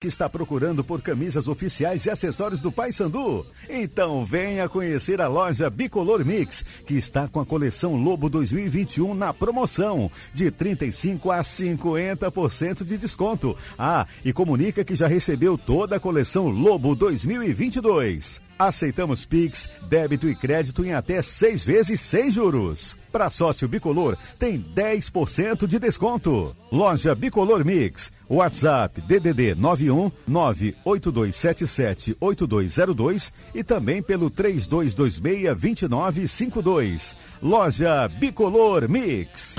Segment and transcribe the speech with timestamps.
[0.00, 3.44] que está procurando por camisas oficiais e acessórios do Paysandu?
[3.68, 9.34] Então venha conhecer a loja Bicolor Mix, que está com a coleção Lobo 2021 na
[9.34, 13.54] promoção, de 35 a 50% de desconto.
[13.78, 18.40] Ah, e comunica que já recebeu toda a coleção Lobo 2022.
[18.58, 22.96] Aceitamos Pix, débito e crédito em até seis vezes sem juros.
[23.10, 26.54] Para sócio bicolor, tem 10% de desconto.
[26.70, 28.12] Loja Bicolor Mix.
[28.30, 35.20] WhatsApp DDD 91 98277 8202 e também pelo 3226
[35.58, 37.16] 2952.
[37.42, 39.56] Loja Bicolor Mix.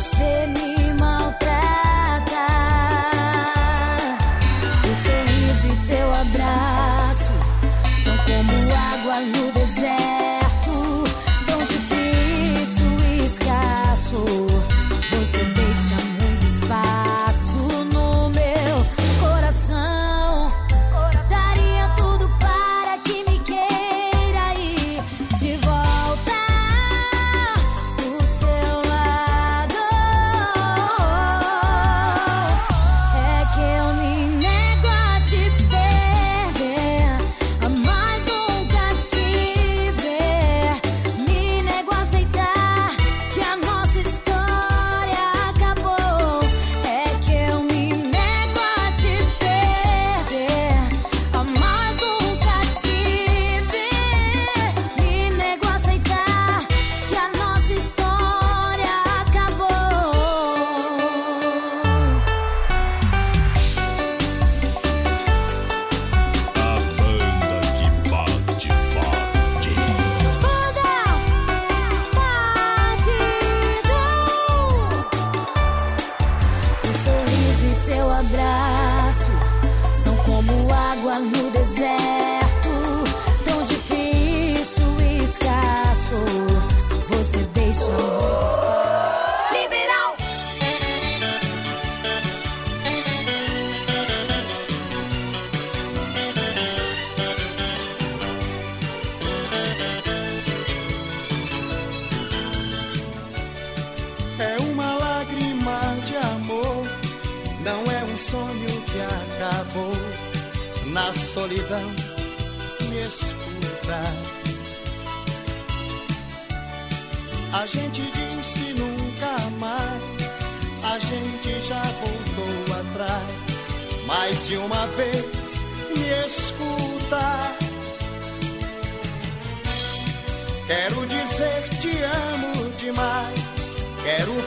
[0.00, 0.39] Você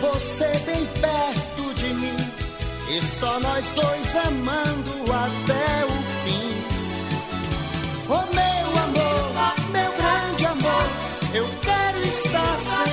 [0.03, 2.18] você bem perto de mim
[2.90, 5.90] e só nós dois amando até o
[6.24, 6.52] fim.
[8.09, 10.84] Oh meu amor, meu grande amor,
[11.34, 12.93] eu quero estar sem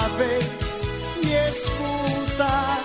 [0.00, 0.86] uma vez
[1.22, 2.78] me escuta.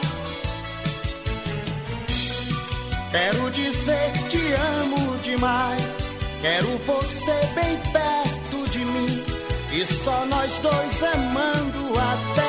[3.12, 6.18] Quero dizer te amo demais.
[6.42, 9.24] Quero você bem perto de mim.
[9.72, 12.45] E só nós dois amando até.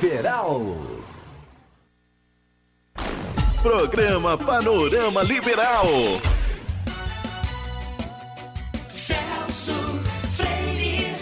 [0.00, 0.62] Liberal.
[3.60, 5.84] Programa Panorama Liberal.
[8.94, 9.74] Celso
[10.32, 11.14] Freire.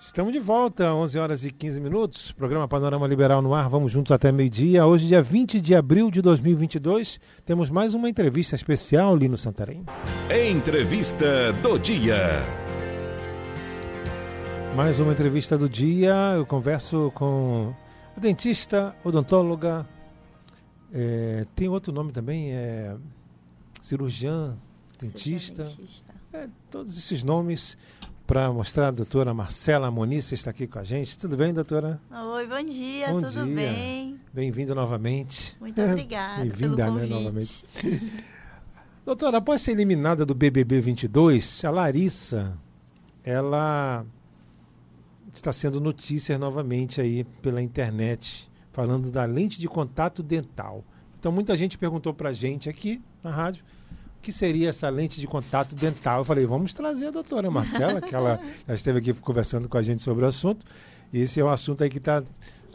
[0.00, 2.32] Estamos de volta, 11 horas e 15 minutos.
[2.32, 3.68] Programa Panorama Liberal no ar.
[3.68, 4.84] Vamos juntos até meio-dia.
[4.84, 9.84] Hoje, dia 20 de abril de 2022, temos mais uma entrevista especial ali no Santarém.
[10.28, 12.42] Entrevista do dia.
[14.74, 16.14] Mais uma entrevista do dia.
[16.36, 17.74] Eu converso com
[18.16, 19.86] a dentista, odontóloga.
[20.92, 22.96] é, tem outro nome também, é
[23.80, 24.56] cirurgiã,
[24.98, 25.64] dentista.
[25.64, 26.14] Dentista.
[26.32, 27.76] É, todos esses nomes
[28.26, 31.18] para mostrar a doutora Marcela Moniz está aqui com a gente.
[31.18, 32.00] Tudo bem, doutora?
[32.10, 33.54] Oi, bom dia, Bom tudo dia.
[33.54, 34.18] bem?
[34.32, 35.54] Bem-vindo novamente.
[35.60, 37.64] Muito obrigada Bem-vinda, né, novamente.
[39.04, 42.56] Doutora, após ser eliminada do BBB 22, a Larissa,
[43.24, 44.06] ela
[45.32, 50.84] está sendo notícia novamente aí pela internet, falando da lente de contato dental.
[51.18, 53.64] Então, muita gente perguntou para a gente aqui na rádio
[54.18, 56.20] o que seria essa lente de contato dental.
[56.20, 59.82] Eu falei, vamos trazer a doutora Marcela, que ela já esteve aqui conversando com a
[59.82, 60.66] gente sobre o assunto.
[61.12, 62.22] E esse é um assunto aí que está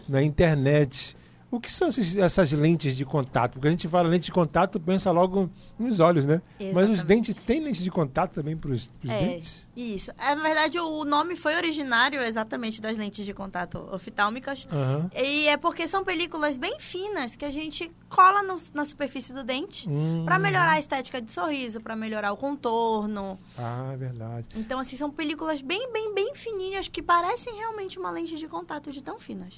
[0.08, 1.16] na internet.
[1.50, 3.54] O que são esses- essas lentes de contato?
[3.54, 5.50] Porque a gente fala lente de contato, pensa logo
[5.80, 6.42] nos olhos, né?
[6.60, 7.06] Mas os Exatamente.
[7.06, 9.66] dentes têm lente de contato também para os É, dentes?
[9.74, 10.12] isso.
[10.18, 14.68] É, Na verdade, o nome foi originário exatamente das lentes de contato oftálmicas.
[14.70, 15.10] Aham.
[15.16, 19.42] E é porque são películas bem finas que a gente cola no- na superfície do
[19.44, 20.24] dente Hum.
[20.26, 23.40] para melhorar a estética de sorriso, para melhorar o contorno.
[23.58, 24.48] Ah, é verdade.
[24.54, 28.92] Então, assim, são películas bem, bem, bem fininhas que parecem realmente uma lente de contato
[28.92, 29.54] de tão finas.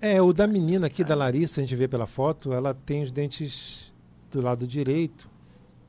[0.00, 3.10] É, o da menina aqui, da Larissa, a gente vê pela foto, ela tem os
[3.10, 3.92] dentes
[4.30, 5.28] do lado direito.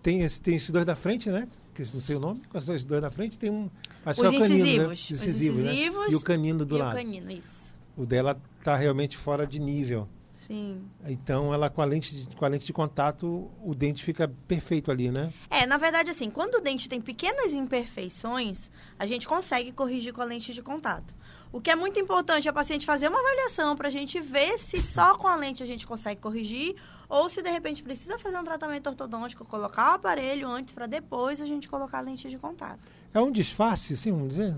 [0.01, 1.47] Tem, esse, tem esses dois da frente, né?
[1.75, 2.41] Que não sei o nome.
[2.49, 3.69] Com esses dois da frente tem um.
[4.05, 4.93] Acho que Os é o canino, né?
[4.93, 4.99] incisivos.
[4.99, 5.73] Os Os incisivos, né?
[6.09, 6.93] E o canino do e lado.
[6.93, 7.75] o canino, isso.
[7.95, 10.07] O dela tá realmente fora de nível.
[10.49, 10.81] Sim.
[11.05, 14.89] Então, ela com a lente de, com a lente de contato, o dente fica perfeito
[14.89, 15.31] ali, né?
[15.47, 20.21] É, na verdade, assim, quando o dente tem pequenas imperfeições, a gente consegue corrigir com
[20.21, 21.13] a lente de contato.
[21.51, 24.59] O que é muito importante é a paciente fazer uma avaliação para a gente ver
[24.59, 26.75] se só com a lente a gente consegue corrigir
[27.07, 31.41] ou se de repente precisa fazer um tratamento ortodôntico, colocar o aparelho antes para depois
[31.41, 32.79] a gente colocar a lente de contato.
[33.11, 34.55] É um disfarce, assim, vamos dizer?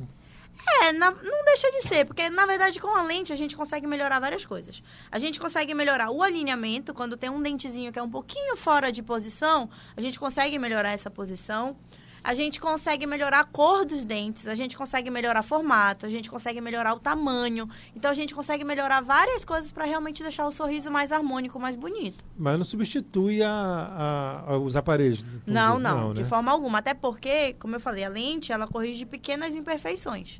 [0.83, 3.87] É, na- não deixa de ser, porque na verdade com a lente a gente consegue
[3.87, 4.83] melhorar várias coisas.
[5.09, 8.91] A gente consegue melhorar o alinhamento, quando tem um dentezinho que é um pouquinho fora
[8.91, 11.77] de posição, a gente consegue melhorar essa posição.
[12.23, 16.29] A gente consegue melhorar a cor dos dentes, a gente consegue melhorar formato, a gente
[16.29, 17.67] consegue melhorar o tamanho.
[17.95, 21.75] Então a gente consegue melhorar várias coisas para realmente deixar o sorriso mais harmônico, mais
[21.75, 22.23] bonito.
[22.37, 25.25] Mas não substitui a, a- a- os aparelhos.
[25.47, 25.83] Não, dizer.
[25.83, 26.27] não, de né?
[26.29, 26.77] forma alguma.
[26.77, 30.39] Até porque, como eu falei, a lente ela corrige pequenas imperfeições.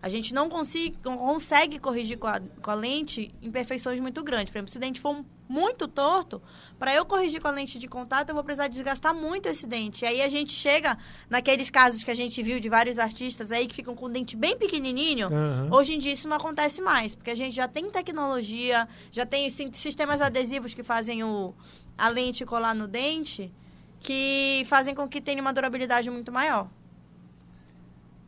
[0.00, 4.52] A gente não, consiga, não consegue corrigir com a, com a lente imperfeições muito grandes.
[4.52, 6.42] Por exemplo, se o dente for muito torto,
[6.78, 10.04] para eu corrigir com a lente de contato, eu vou precisar desgastar muito esse dente.
[10.04, 10.98] E aí a gente chega
[11.30, 14.36] naqueles casos que a gente viu de vários artistas aí que ficam com o dente
[14.36, 15.28] bem pequenininho.
[15.28, 15.68] Aham.
[15.70, 19.48] Hoje em dia isso não acontece mais, porque a gente já tem tecnologia, já tem
[19.48, 21.54] sistemas adesivos que fazem o,
[21.96, 23.52] a lente colar no dente,
[24.00, 26.68] que fazem com que tenha uma durabilidade muito maior.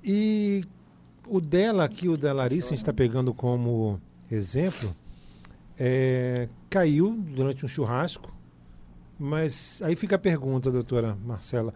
[0.03, 0.65] E
[1.27, 4.95] o dela aqui, o da Larissa, a gente está pegando como exemplo,
[5.79, 8.33] é, caiu durante um churrasco,
[9.19, 11.73] mas aí fica a pergunta, doutora Marcela.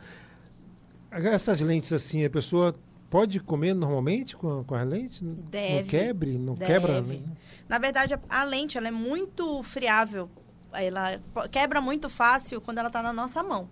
[1.11, 2.75] Essas lentes assim, a pessoa
[3.11, 5.21] pode comer normalmente com, com as lentes?
[5.21, 6.39] Não Deve, quebre?
[6.39, 6.73] Não deve.
[6.73, 7.01] quebra?
[7.03, 7.21] né?
[7.69, 10.31] Na verdade, a, a lente ela é muito friável.
[10.73, 11.21] Ela
[11.51, 13.69] quebra muito fácil quando ela está na nossa mão.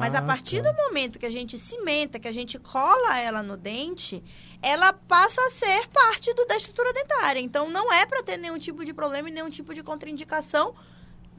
[0.00, 0.72] Mas a Ah, partir tá.
[0.72, 4.20] do momento que a gente cimenta, que a gente cola ela no dente,
[4.62, 7.40] ela passa a ser parte do, da estrutura dentária.
[7.40, 10.74] Então, não é para ter nenhum tipo de problema e nenhum tipo de contraindicação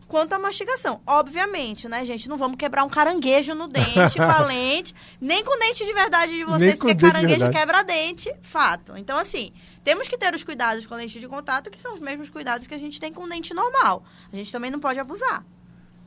[0.07, 1.01] quanto à mastigação.
[1.07, 2.27] Obviamente, né, gente?
[2.29, 6.33] Não vamos quebrar um caranguejo no dente com a lente, nem com dente de verdade
[6.33, 7.57] de vocês, porque de caranguejo verdade.
[7.57, 8.97] quebra dente, fato.
[8.97, 9.51] Então, assim,
[9.83, 12.73] temos que ter os cuidados com lente de contato, que são os mesmos cuidados que
[12.73, 14.03] a gente tem com dente normal.
[14.31, 15.45] A gente também não pode abusar.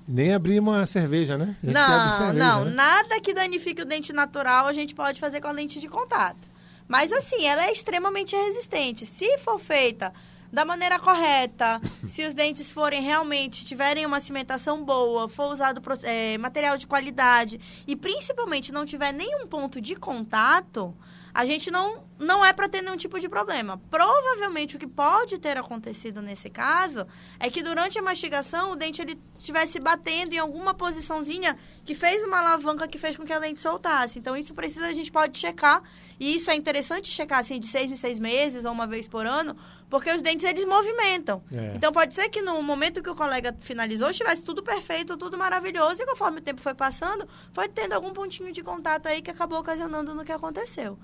[0.06, 1.56] Nem abrir uma cerveja, né?
[1.60, 2.70] Não, cerveja, não, né?
[2.70, 6.55] nada que danifique o dente natural a gente pode fazer com a lente de contato.
[6.88, 9.04] Mas assim, ela é extremamente resistente.
[9.04, 10.12] Se for feita
[10.52, 16.38] da maneira correta, se os dentes forem realmente tiverem uma cimentação boa, for usado eh,
[16.38, 20.96] material de qualidade e principalmente não tiver nenhum ponto de contato,
[21.34, 23.80] a gente não não é para ter nenhum tipo de problema.
[23.90, 27.06] Provavelmente o que pode ter acontecido nesse caso
[27.38, 32.22] é que durante a mastigação o dente ele estivesse batendo em alguma posiçãozinha que fez
[32.24, 34.18] uma alavanca que fez com que a lente soltasse.
[34.18, 35.82] Então isso precisa a gente pode checar
[36.18, 39.26] e isso é interessante checar assim de seis em seis meses ou uma vez por
[39.26, 39.54] ano,
[39.90, 41.42] porque os dentes eles movimentam.
[41.52, 41.72] É.
[41.76, 46.02] Então pode ser que no momento que o colega finalizou estivesse tudo perfeito, tudo maravilhoso
[46.02, 49.58] e conforme o tempo foi passando, foi tendo algum pontinho de contato aí que acabou
[49.58, 50.98] ocasionando no que aconteceu.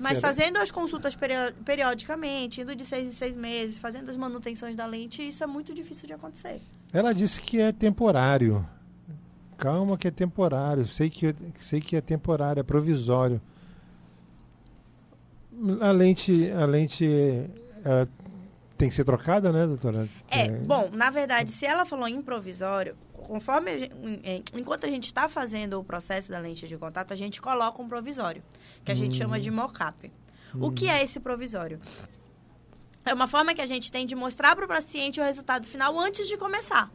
[0.00, 0.28] Mas Será?
[0.28, 4.86] fazendo as consultas perio- periodicamente, indo de seis em seis meses, fazendo as manutenções da
[4.86, 6.60] lente, isso é muito difícil de acontecer.
[6.92, 8.66] Ela disse que é temporário.
[9.56, 10.86] Calma que é temporário.
[10.86, 13.40] Sei que, sei que é temporário, é provisório.
[15.80, 17.06] A lente, a lente
[18.76, 20.08] tem que ser trocada, né, doutora?
[20.28, 22.96] É, bom, na verdade, se ela falou em provisório,
[23.26, 23.94] conforme a gente,
[24.54, 27.88] enquanto a gente está fazendo o processo da lente de contato, a gente coloca um
[27.88, 28.42] provisório,
[28.84, 30.10] que a gente chama de mocap.
[30.54, 31.80] O que é esse provisório?
[33.04, 35.98] É uma forma que a gente tem de mostrar para o paciente o resultado final
[35.98, 36.90] antes de começar.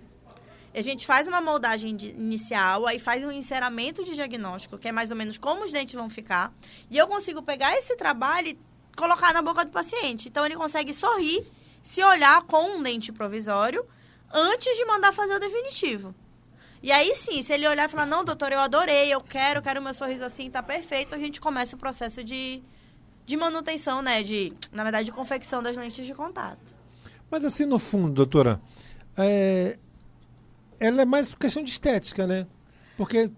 [0.73, 4.91] A gente faz uma moldagem de- inicial, aí faz um enceramento de diagnóstico, que é
[4.91, 6.53] mais ou menos como os dentes vão ficar.
[6.89, 8.59] E eu consigo pegar esse trabalho e
[8.95, 10.29] colocar na boca do paciente.
[10.29, 11.45] Então, ele consegue sorrir,
[11.83, 13.85] se olhar com um dente provisório,
[14.31, 16.13] antes de mandar fazer o definitivo.
[16.81, 19.81] E aí sim, se ele olhar e falar, não, doutor, eu adorei, eu quero, quero
[19.81, 22.63] meu sorriso assim, tá perfeito, a gente começa o processo de,
[23.25, 24.23] de manutenção, né?
[24.23, 26.73] De, na verdade, de confecção das lentes de contato.
[27.29, 28.61] Mas assim, no fundo, doutora,
[29.17, 29.77] é,
[30.79, 32.47] ela é mais questão de estética, né?
[32.95, 33.29] Porque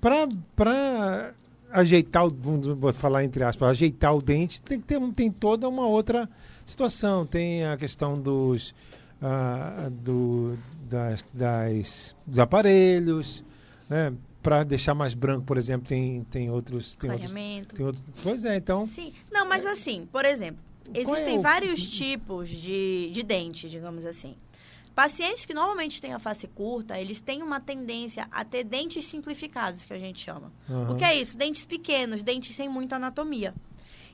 [0.00, 1.34] para
[1.70, 2.30] ajeitar, o,
[2.76, 6.28] vou falar entre aspas, ajeitar o dente, tem, que ter, tem toda uma outra
[6.64, 7.26] situação.
[7.26, 8.74] Tem a questão dos,
[9.22, 10.56] ah, do,
[10.88, 13.44] das, das- dos aparelhos,
[13.88, 14.12] né?
[14.42, 16.96] Para deixar mais branco, por exemplo, tem, tem outros...
[16.96, 18.84] Tem outros, tem outros pois é, então...
[18.86, 19.12] Sim.
[19.30, 20.60] Não, mas assim, por exemplo,
[20.92, 24.34] é existem o- vários tipos de, de dente, digamos assim.
[24.96, 29.84] Pacientes que normalmente têm a face curta, eles têm uma tendência a ter dentes simplificados,
[29.84, 30.52] que a gente chama.
[30.68, 30.92] Aham.
[30.92, 31.36] O que é isso?
[31.38, 33.54] Dentes pequenos, dentes sem muita anatomia.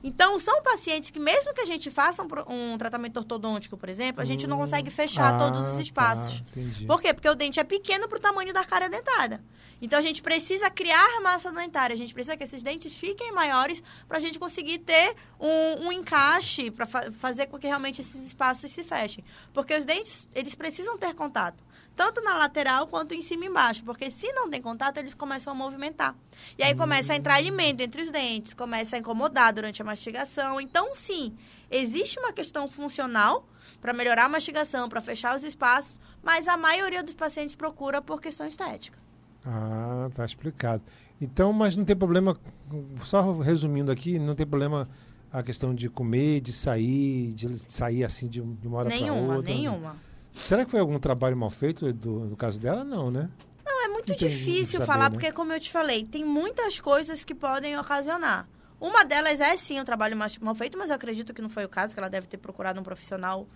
[0.03, 2.27] Então, são pacientes que, mesmo que a gente faça um,
[2.73, 6.43] um tratamento ortodôntico, por exemplo, a gente não consegue fechar Ah, todos os tá, espaços.
[6.51, 6.85] entendi.
[6.85, 7.13] Por quê?
[7.13, 9.43] Porque o dente é pequeno para o tamanho da cárie dentada.
[9.81, 11.93] Então, a gente precisa criar massa dentária.
[11.93, 15.91] A gente precisa que esses dentes fiquem maiores para a gente conseguir ter um, um
[15.91, 19.23] encaixe para fazer com que realmente esses espaços se fechem.
[19.53, 21.63] Porque os dentes, eles precisam ter contato.
[21.95, 23.83] Tanto na lateral quanto em cima e embaixo.
[23.83, 26.15] Porque se não tem contato, eles começam a movimentar.
[26.57, 30.61] E aí começa a entrar alimento entre os dentes, começa a incomodar durante a mastigação.
[30.61, 31.35] Então, sim,
[31.69, 33.47] existe uma questão funcional
[33.81, 38.21] para melhorar a mastigação, para fechar os espaços, mas a maioria dos pacientes procura por
[38.21, 38.97] questão estética.
[39.45, 40.83] Ah, tá explicado.
[41.21, 42.37] Então, mas não tem problema,
[43.03, 44.87] só resumindo aqui, não tem problema
[45.31, 49.53] a questão de comer, de sair, de sair assim de, uma hora para nenhuma, outra.
[49.53, 49.95] nenhuma.
[50.33, 52.83] Será que foi algum trabalho mal feito do, do caso dela?
[52.83, 53.29] Não, né?
[53.65, 55.09] Não, é muito tem difícil saber, falar, né?
[55.11, 58.47] porque, como eu te falei, tem muitas coisas que podem ocasionar.
[58.79, 61.69] Uma delas é, sim, um trabalho mal feito, mas eu acredito que não foi o
[61.69, 63.47] caso, que ela deve ter procurado um profissional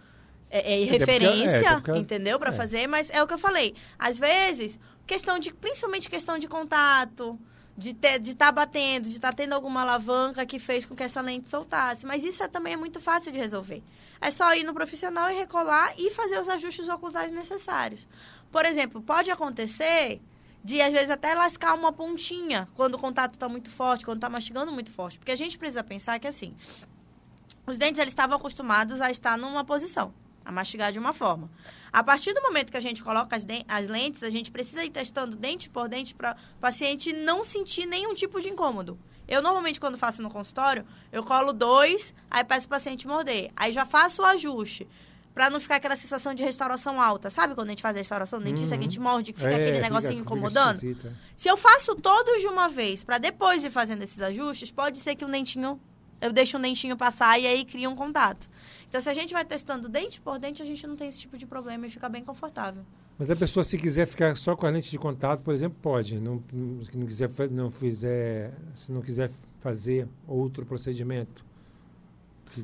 [0.50, 2.38] é, é, referência, é, porque ela- entendeu?
[2.38, 2.54] Para é.
[2.54, 3.74] fazer, mas é o que eu falei.
[3.98, 7.40] Às vezes, questão de, principalmente questão de contato,
[7.76, 11.22] de estar de tá batendo, de estar tendo alguma alavanca que fez com que essa
[11.22, 12.06] lente soltasse.
[12.06, 13.82] Mas isso é, também é muito fácil de resolver.
[14.24, 18.08] É só ir no profissional e recolar e fazer os ajustes oclusais necessários.
[18.50, 20.22] Por exemplo, pode acontecer
[20.64, 24.30] de, às vezes, até lascar uma pontinha quando o contato está muito forte, quando está
[24.30, 25.20] mastigando muito forte.
[25.20, 26.56] Porque a gente precisa pensar que, assim,
[27.68, 30.14] os dentes eles estavam acostumados a estar numa posição,
[30.46, 31.52] a mastigar de uma forma.
[31.92, 34.90] A partir do momento que a gente coloca as, as lentes, a gente precisa ir
[34.90, 38.98] testando dente por dente para o paciente não sentir nenhum tipo de incômodo.
[39.28, 43.52] Eu, normalmente, quando faço no consultório, eu colo dois, aí peço o paciente morder.
[43.56, 44.88] Aí já faço o ajuste.
[45.34, 47.28] Pra não ficar aquela sensação de restauração alta.
[47.30, 49.50] Sabe quando a gente faz a restauração do dentista, que a gente morde, que fica
[49.52, 50.76] É, aquele fica- negocinho fica incomodando?
[50.76, 51.12] esquisito, é.
[51.36, 55.16] Se eu faço todos de uma vez, para depois ir fazendo esses ajustes, pode ser
[55.16, 55.82] que um dentinho
[56.22, 58.48] eu deixo um dentinho passar e aí cria um contato.
[58.88, 61.36] Então, se a gente vai testando dente por dente, a gente não tem esse tipo
[61.38, 62.86] de problema e fica bem confortável.
[63.24, 66.20] Mas a pessoa, se quiser ficar só com a lente de contato, por exemplo, pode.
[66.20, 66.44] Não,
[66.84, 71.46] se não quiser, não fizer, se não quiser fazer outro procedimento.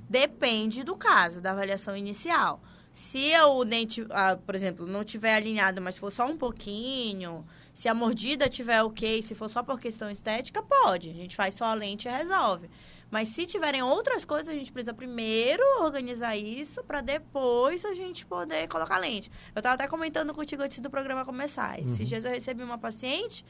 [0.09, 2.61] Depende do caso, da avaliação inicial.
[2.91, 4.05] Se o dente,
[4.45, 9.21] por exemplo, não tiver alinhado, mas for só um pouquinho, se a mordida tiver ok,
[9.21, 11.09] se for só por questão estética, pode.
[11.09, 12.69] A gente faz só a lente e resolve.
[13.11, 18.25] Mas se tiverem outras coisas, a gente precisa primeiro organizar isso para depois a gente
[18.25, 19.31] poder colocar lente.
[19.55, 21.79] Eu estava até comentando contigo antes do programa começar.
[21.79, 23.43] Esses dias eu recebi uma paciente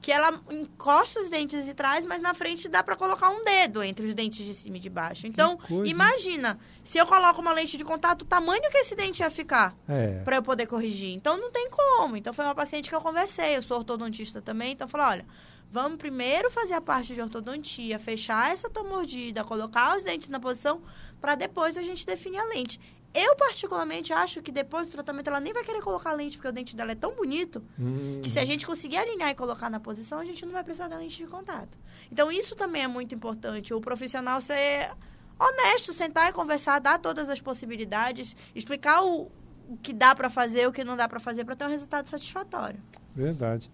[0.00, 3.82] que ela encosta os dentes de trás, mas na frente dá para colocar um dedo
[3.82, 5.26] entre os dentes de cima e de baixo.
[5.26, 9.30] Então, imagina, se eu coloco uma lente de contato, o tamanho que esse dente ia
[9.30, 10.20] ficar É.
[10.22, 11.12] para eu poder corrigir.
[11.12, 12.16] Então não tem como.
[12.16, 15.26] Então foi uma paciente que eu conversei, eu sou ortodontista também, então eu falei, olha,
[15.70, 20.38] vamos primeiro fazer a parte de ortodontia, fechar essa tua mordida, colocar os dentes na
[20.38, 20.80] posição
[21.20, 22.78] para depois a gente definir a lente.
[23.18, 26.52] Eu particularmente acho que depois do tratamento ela nem vai querer colocar lente porque o
[26.52, 29.80] dente dela é tão bonito Hum, que se a gente conseguir alinhar e colocar na
[29.80, 31.78] posição, a gente não vai precisar da lente de contato.
[32.12, 33.72] Então, isso também é muito importante.
[33.72, 34.90] O profissional ser
[35.38, 39.30] honesto, sentar e conversar, dar todas as possibilidades, explicar o,
[39.68, 42.06] o que dá para fazer, o que não dá para fazer, para ter um resultado
[42.08, 42.80] satisfatório.
[43.14, 43.70] Verdade.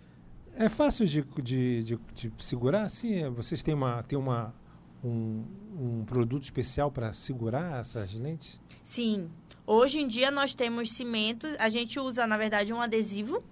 [0.54, 2.88] É fácil de, de, de, de segurar?
[2.88, 4.54] Sim, vocês têm, uma, têm uma,
[5.04, 5.44] um,
[5.78, 8.60] um produto especial para segurar essas lentes?
[8.84, 9.30] Sim.
[9.66, 13.42] Hoje em dia nós temos cimentos, a gente usa, na verdade, um adesivo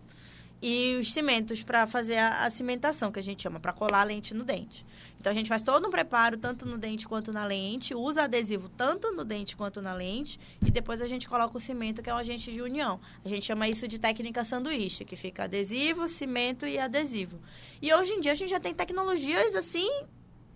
[0.63, 4.05] e os cimentos para fazer a, a cimentação, que a gente chama, para colar a
[4.05, 4.85] lente no dente.
[5.19, 8.69] Então a gente faz todo um preparo, tanto no dente quanto na lente, usa adesivo
[8.69, 12.15] tanto no dente quanto na lente, e depois a gente coloca o cimento, que é
[12.15, 13.01] um agente de união.
[13.25, 17.39] A gente chama isso de técnica sanduíche, que fica adesivo, cimento e adesivo.
[17.81, 19.89] E hoje em dia a gente já tem tecnologias assim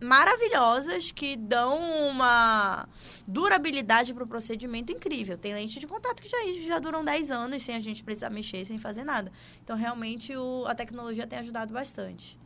[0.02, 2.88] maravilhosas que dão uma
[3.26, 5.38] durabilidade para o procedimento incrível.
[5.38, 8.64] Tem lente de contato que já, já duram 10 anos sem a gente precisar mexer,
[8.64, 9.32] sem fazer nada.
[9.62, 12.38] Então, realmente, o, a tecnologia tem ajudado bastante.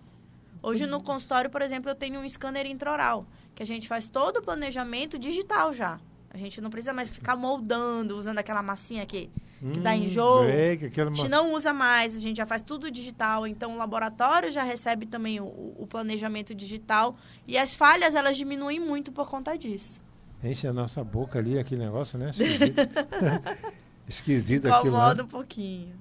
[0.62, 4.38] Hoje, no consultório, por exemplo, eu tenho um scanner intraoral, que a gente faz todo
[4.38, 6.00] o planejamento digital já.
[6.30, 10.44] A gente não precisa mais ficar moldando, usando aquela massinha que, que dá enjoo.
[10.44, 13.74] É, que aquela A gente não usa mais, a gente já faz tudo digital, então
[13.74, 19.10] o laboratório já recebe também o, o planejamento digital e as falhas elas diminuem muito
[19.10, 20.00] por conta disso.
[20.42, 22.30] Enche a nossa boca ali, aquele negócio, né?
[22.30, 22.76] Esquisito.
[24.08, 24.98] Esquisito aquilo, né?
[24.98, 25.94] Incomoda um pouquinho.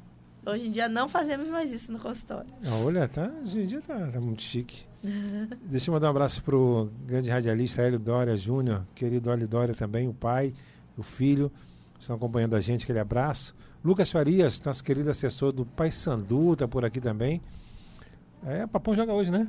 [0.45, 2.49] Hoje em dia não fazemos mais isso no consultório.
[2.85, 4.85] Olha, tá, hoje em dia tá, tá muito chique.
[5.65, 10.07] Deixa eu mandar um abraço pro grande radialista Hélio Dória Júnior, querido Hélio Dória também,
[10.07, 10.53] o pai,
[10.95, 11.51] o filho,
[11.99, 13.55] estão acompanhando a gente, aquele abraço.
[13.83, 17.41] Lucas Farias, nosso querido assessor do Pai Sandu, tá por aqui também.
[18.45, 19.47] É, Papão joga hoje, né?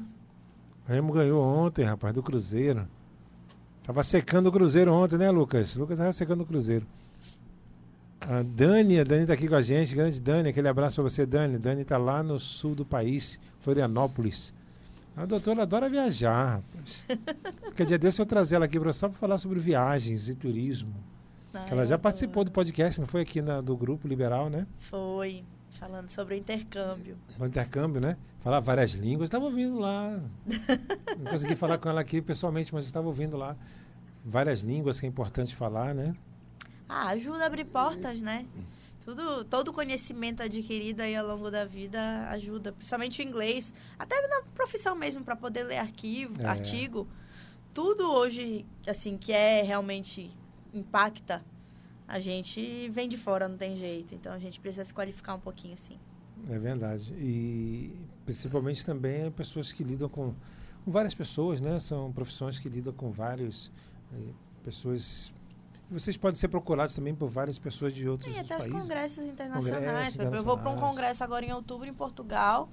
[0.86, 2.86] O Remo ganhou ontem, rapaz, do Cruzeiro.
[3.82, 5.74] Tava secando o Cruzeiro ontem, né, Lucas?
[5.74, 6.86] Lucas tava secando o Cruzeiro.
[8.20, 11.24] A Dani, a Dani tá aqui com a gente, grande Dani, aquele abraço para você,
[11.24, 11.56] Dani.
[11.58, 14.54] Dani tá lá no sul do país, Florianópolis.
[15.16, 17.06] A doutora adora viajar, rapaz.
[17.62, 20.94] Qualquer dia desse eu trazer ela aqui pra, só para falar sobre viagens e turismo.
[21.66, 24.66] Que ela já participou do podcast, não foi aqui na- do grupo liberal, né?
[24.90, 27.16] Foi, falando sobre o intercâmbio.
[27.38, 28.16] No intercâmbio, né?
[28.40, 30.20] Falar várias línguas, estava ouvindo lá.
[31.18, 33.56] Não consegui falar com ela aqui pessoalmente, mas estava ouvindo lá.
[34.24, 36.14] Várias línguas que é importante falar, né?
[36.88, 38.46] Ah, ajuda a abrir portas, né?
[39.04, 44.42] Tudo, todo conhecimento adquirido aí ao longo da vida ajuda, principalmente o inglês, até na
[44.54, 46.44] profissão mesmo, para poder ler arquivo, É.
[46.46, 47.08] artigo.
[47.72, 50.30] Tudo hoje, assim, que é realmente
[50.78, 51.42] impacta,
[52.06, 54.14] a gente vem de fora, não tem jeito.
[54.14, 55.98] Então a gente precisa se qualificar um pouquinho, sim.
[56.48, 57.12] É verdade.
[57.14, 57.92] E
[58.24, 60.34] principalmente também pessoas que lidam com,
[60.84, 61.78] com várias pessoas, né?
[61.80, 63.70] São profissões que lidam com várias
[64.14, 64.32] eh,
[64.64, 65.32] pessoas.
[65.90, 68.72] Vocês podem ser procurados também por várias pessoas de outros E até os países.
[68.72, 70.14] congressos internacionais.
[70.14, 72.68] Exemplo, Eu vou para um congresso agora em outubro em Portugal.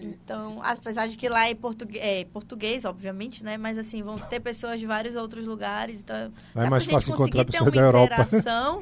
[0.00, 3.56] Então, apesar de que lá é português, é português, obviamente, né?
[3.56, 6.00] Mas assim, vão ter pessoas de vários outros lugares.
[6.00, 8.22] Então, é mais fácil encontrar pessoas uma da Europa.
[8.22, 8.80] interação.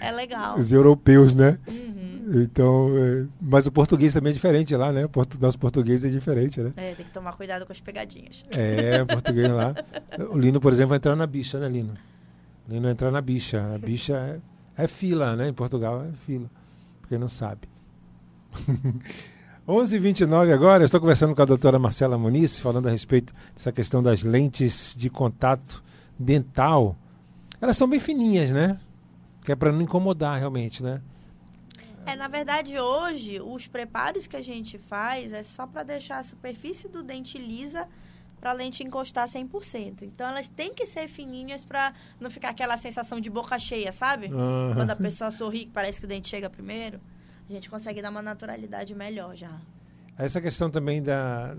[0.00, 0.58] É legal.
[0.58, 1.58] Os europeus, né?
[1.68, 2.42] Uhum.
[2.42, 5.04] Então, é, mas o português também é diferente lá, né?
[5.04, 6.72] O nosso português é diferente, né?
[6.76, 8.44] É, tem que tomar cuidado com as pegadinhas.
[8.50, 9.74] É, o português lá.
[10.30, 11.94] O Lino, por exemplo, vai entrar na bicha, né, Lino?
[12.66, 13.74] O Lino vai entrar na bicha.
[13.74, 14.40] A bicha
[14.76, 15.48] é, é fila, né?
[15.48, 16.50] Em Portugal é fila.
[17.00, 17.68] Pra quem não sabe.
[19.66, 24.02] 11h29 agora, eu estou conversando com a doutora Marcela Muniz, falando a respeito dessa questão
[24.02, 25.82] das lentes de contato
[26.18, 26.94] dental.
[27.60, 28.78] Elas são bem fininhas, né?
[29.42, 31.00] Que é para não incomodar realmente, né?
[32.04, 36.24] É, na verdade, hoje, os preparos que a gente faz é só para deixar a
[36.24, 37.88] superfície do dente lisa
[38.38, 40.02] para a lente encostar 100%.
[40.02, 44.26] Então elas têm que ser fininhas para não ficar aquela sensação de boca cheia, sabe?
[44.26, 44.72] Aham.
[44.74, 47.00] Quando a pessoa sorri, parece que o dente chega primeiro.
[47.48, 49.60] A gente consegue dar uma naturalidade melhor já.
[50.16, 51.54] Essa questão também da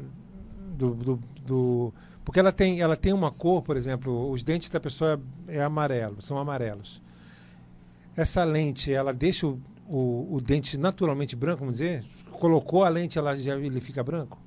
[0.78, 1.94] do, do, do-
[2.24, 6.22] porque ela tem ela tem uma cor, por exemplo, os dentes da pessoa é amarelo,
[6.22, 7.02] são amarelos.
[8.16, 12.04] Essa lente, ela deixa o, o, o dente naturalmente branco, vamos dizer?
[12.32, 14.40] Colocou a lente, ela já ele fica branco?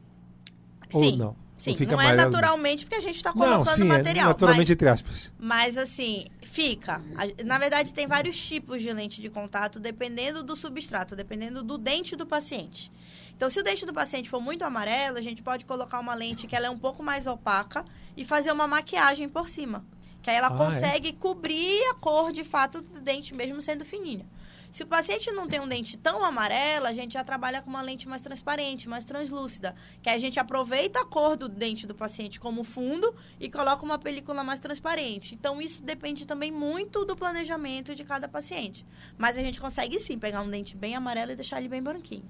[0.93, 1.37] Ou Sim, não?
[1.59, 2.31] Sim, não é amarelo?
[2.31, 4.29] naturalmente porque a gente está Não, colocando sim, é material.
[4.29, 5.33] naturalmente entre aspas.
[5.39, 7.03] Mas assim, fica.
[7.45, 12.15] Na verdade, tem vários tipos de lente de contato, dependendo do substrato, dependendo do dente
[12.17, 12.91] do paciente.
[13.37, 16.47] Então, se o dente do paciente for muito amarelo, a gente pode colocar uma lente
[16.47, 17.85] que ela é um pouco mais opaca
[18.17, 19.85] e fazer uma maquiagem por cima.
[20.23, 20.57] Que aí ela Ah, é?
[20.57, 24.27] consegue cobrir a cor de fato do dente, mesmo sendo fininha.
[24.71, 27.81] Se o paciente não tem um dente tão amarelo, a gente já trabalha com uma
[27.83, 29.75] lente mais transparente, mais translúcida.
[30.03, 33.99] Que a gente aproveita a cor do dente do paciente como fundo e coloca uma
[33.99, 35.35] película mais transparente.
[35.35, 38.85] Então, isso depende também muito do planejamento de cada paciente.
[39.17, 42.29] Mas a gente consegue sim pegar um dente bem amarelo e deixar ele bem branquinho.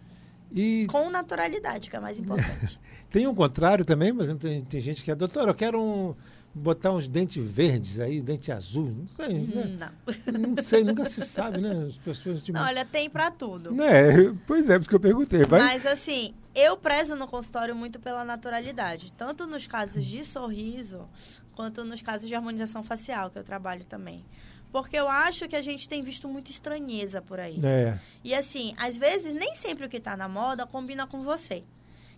[0.51, 2.81] E Com naturalidade, que é mais importante.
[3.11, 6.15] tem um contrário também, mas tem, tem gente que é, doutor, eu quero um,
[6.59, 9.65] botar uns dentes verdes aí, dente azul, não sei, né?
[9.65, 10.55] Hum, não.
[10.55, 11.87] Não sei, nunca se sabe, né?
[11.89, 12.63] As pessoas de não.
[12.63, 13.73] Olha, tem pra tudo.
[13.73, 14.35] Né?
[14.47, 15.45] Pois é, por isso que eu perguntei.
[15.45, 15.61] Vai?
[15.61, 21.09] Mas assim, eu prezo no consultório muito pela naturalidade, tanto nos casos de sorriso,
[21.55, 24.25] quanto nos casos de harmonização facial, que eu trabalho também.
[24.71, 27.59] Porque eu acho que a gente tem visto muita estranheza por aí.
[27.65, 27.99] É.
[28.23, 31.65] E assim, às vezes nem sempre o que está na moda combina com você.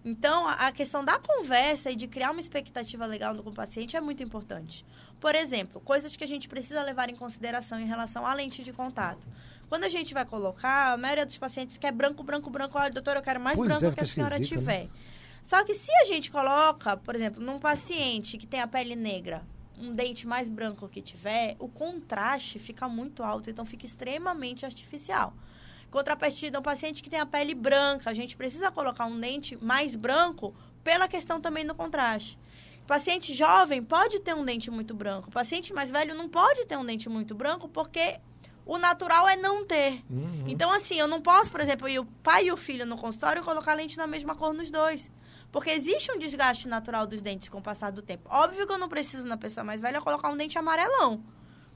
[0.05, 4.01] Então, a questão da conversa e de criar uma expectativa legal com o paciente é
[4.01, 4.85] muito importante.
[5.19, 8.73] Por exemplo, coisas que a gente precisa levar em consideração em relação à lente de
[8.73, 9.27] contato.
[9.69, 12.79] Quando a gente vai colocar, a maioria dos pacientes quer branco, branco, branco.
[12.79, 14.81] Olha, doutor, eu quero mais Pois é, branco que fica a senhora esquisito, né?
[14.81, 14.89] tiver.
[15.43, 19.43] Só que se a gente coloca, por exemplo, num paciente que tem a pele negra,
[19.79, 25.35] um dente mais branco que tiver, o contraste fica muito alto, então fica extremamente artificial.
[25.91, 29.95] Contrapartida, um paciente que tem a pele branca, a gente precisa colocar um dente mais
[29.95, 32.39] branco pela questão também do contraste.
[32.87, 35.31] Paciente jovem pode ter um dente muito branco.
[35.31, 38.19] Paciente mais velho não pode ter um dente muito branco porque
[38.67, 40.03] o natural é não ter.
[40.09, 40.45] Uhum.
[40.47, 43.43] Então, assim, eu não posso, por exemplo, ir o pai e o filho no consultório
[43.43, 45.11] colocar lente na mesma cor nos dois.
[45.51, 48.29] Porque existe um desgaste natural dos dentes com o passar do tempo.
[48.31, 51.23] Óbvio que eu não preciso, na pessoa mais velha, colocar um dente amarelão.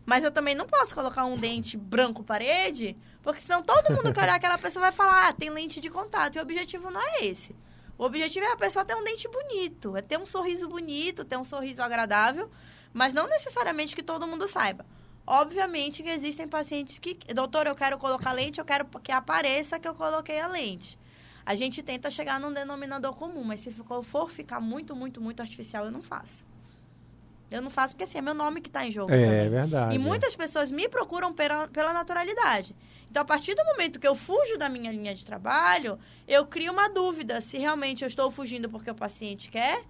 [0.05, 4.21] Mas eu também não posso colocar um dente branco parede, porque senão todo mundo que
[4.21, 6.37] olhar aquela pessoa vai falar, ah, tem lente de contato.
[6.37, 7.57] E o objetivo não é esse.
[7.97, 11.39] O objetivo é a pessoa ter um dente bonito, é ter um sorriso bonito, ter
[11.39, 12.51] um sorriso agradável,
[12.93, 14.85] mas não necessariamente que todo mundo saiba.
[15.27, 19.89] Obviamente que existem pacientes que, doutor, eu quero colocar lente, eu quero que apareça que
[19.89, 20.99] eu coloquei a lente.
[21.47, 25.87] A gente tenta chegar num denominador comum, mas se for ficar muito, muito, muito artificial,
[25.87, 26.45] eu não faço.
[27.55, 29.13] Eu não faço porque assim, é meu nome que está em jogo.
[29.13, 29.51] É, também.
[29.51, 29.95] verdade.
[29.95, 29.99] E é.
[29.99, 32.75] muitas pessoas me procuram pela, pela naturalidade.
[33.11, 36.73] Então, a partir do momento que eu fujo da minha linha de trabalho, eu crio
[36.73, 39.85] uma dúvida se realmente eu estou fugindo porque o paciente quer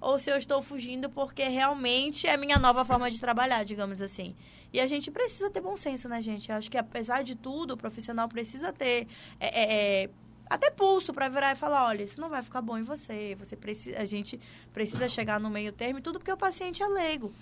[0.00, 4.02] ou se eu estou fugindo porque realmente é a minha nova forma de trabalhar, digamos
[4.02, 4.34] assim.
[4.72, 6.50] E a gente precisa ter bom senso, né, gente?
[6.50, 9.06] Eu acho que, apesar de tudo, o profissional precisa ter
[9.38, 10.10] é, é, é,
[10.54, 13.34] até pulso para virar e falar, olha, isso não vai ficar bom em você.
[13.38, 14.38] Você precisa, a gente
[14.72, 17.32] precisa chegar no meio termo e tudo porque o paciente é leigo.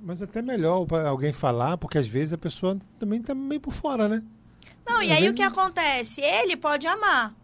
[0.00, 4.08] Mas até melhor alguém falar, porque às vezes a pessoa também tá meio por fora,
[4.08, 4.22] né?
[4.86, 6.20] Não, e Às aí vezes- o que acontece?
[6.20, 7.34] Ele pode amar.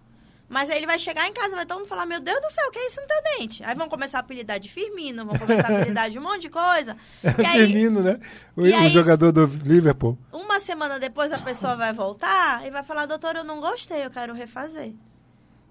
[0.49, 2.51] Mas aí ele vai chegar em casa e vai todo mundo falar, meu Deus do
[2.51, 3.65] céu, o que é isso no teu dente?
[3.65, 6.51] Aí vão começar a apelidar de Firmino, vão começar a apelidar de um monte de
[6.51, 6.95] coisa.
[7.25, 8.21] E aí, Firmino, né?
[8.55, 10.19] O, e o aí- jogador do Liverpool.
[10.31, 14.11] uma semana depois, a pessoa vai voltar e vai falar, doutor, eu não gostei, eu
[14.11, 14.93] quero refazer.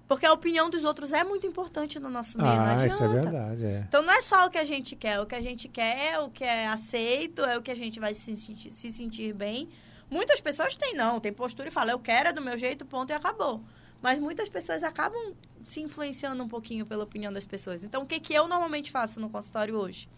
[0.08, 2.86] Porque a opinião dos outros é muito importante no nosso meio, não Ah, adianta.
[2.94, 3.84] isso é verdade, é.
[3.88, 6.18] Então não é só o que a gente quer, o que a gente quer é
[6.18, 9.68] o que é aceito, é o que a gente vai se sentir, se sentir bem.
[10.10, 13.10] Muitas pessoas têm não, tem postura e fala, eu quero é do meu jeito, ponto
[13.10, 13.62] e acabou.
[14.02, 15.32] Mas muitas pessoas acabam
[15.64, 17.82] se influenciando um pouquinho pela opinião das pessoas.
[17.84, 20.08] Então o que, que eu normalmente faço no consultório hoje?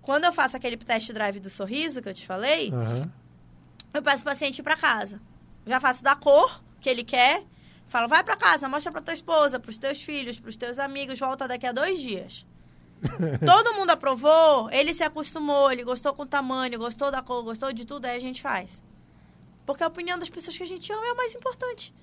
[0.00, 3.12] Quando eu faço aquele test drive do sorriso que eu te falei, Aham.
[3.92, 5.20] eu peço o paciente ir para casa.
[5.66, 7.44] Já faço da cor que ele quer.
[7.92, 10.78] Falo, vai para casa, mostra para tua esposa, para os teus filhos, para os teus
[10.78, 12.46] amigos, volta daqui a dois dias.
[13.44, 17.70] Todo mundo aprovou, ele se acostumou, ele gostou com o tamanho, gostou da cor, gostou
[17.70, 18.82] de tudo, aí a gente faz.
[19.66, 21.94] Porque a opinião das pessoas que a gente ama é o mais importante.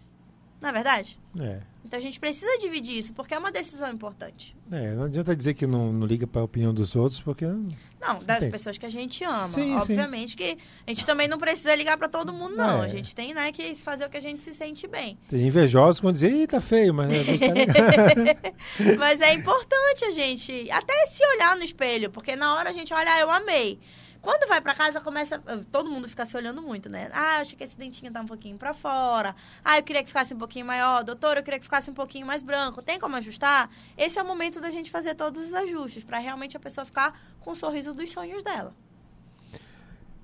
[0.61, 1.19] Não é verdade?
[1.39, 1.59] É.
[1.85, 4.55] Então a gente precisa dividir isso, porque é uma decisão importante.
[4.71, 8.23] É, não adianta dizer que não, não liga para a opinião dos outros, porque Não,
[8.23, 8.51] das Tem.
[8.51, 9.45] pessoas que a gente ama.
[9.45, 12.83] Sim, Obviamente que a gente também não precisa ligar pra todo mundo, não.
[12.83, 12.85] É.
[12.85, 15.17] A gente tem, né, que fazer o que a gente se sente bem.
[15.29, 17.47] tem invejosos quando dizem, ih, tá feio, mas vezes tá.
[18.99, 22.93] Mas é importante a gente até se olhar no espelho, porque na hora a gente
[22.93, 23.79] olha, ah, eu amei.
[24.21, 25.39] Quando vai pra casa, começa.
[25.71, 27.09] Todo mundo fica se olhando muito, né?
[27.13, 29.33] Ah, eu achei que esse dentinho tá um pouquinho pra fora.
[29.63, 31.03] Ah, eu queria que ficasse um pouquinho maior.
[31.05, 32.81] Doutor, eu queria que ficasse um pouquinho mais branco.
[32.81, 33.69] Tem como ajustar?
[33.97, 37.17] Esse é o momento da gente fazer todos os ajustes, pra realmente a pessoa ficar
[37.39, 38.73] com o sorriso dos sonhos dela.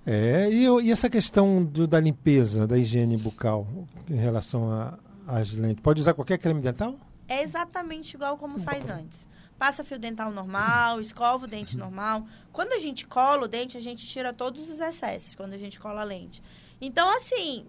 [0.05, 3.67] É, e, e essa questão do- da limpeza, da higiene bucal
[4.09, 5.81] em relação às lentes?
[5.81, 6.95] Pode usar qualquer creme dental?
[7.27, 9.27] É exatamente igual como faz antes.
[9.57, 12.27] Passa fio dental normal, escova o dente normal.
[12.51, 15.79] Quando a gente cola o dente, a gente tira todos os excessos quando a gente
[15.79, 16.43] cola a lente.
[16.81, 17.65] Então, assim,